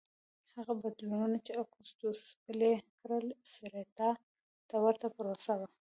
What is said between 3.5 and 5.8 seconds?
سېراتا ته ورته پروسه وه